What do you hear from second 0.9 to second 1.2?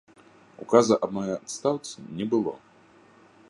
аб